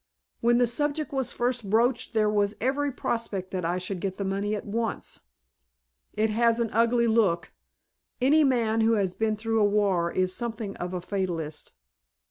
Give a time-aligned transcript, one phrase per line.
[0.39, 4.25] When the subject was first broached there was every prospect that I should get the
[4.25, 5.19] money at once.
[6.13, 7.51] It has an ugly look.
[8.19, 11.73] Any man who has been through a war is something of a fatalist."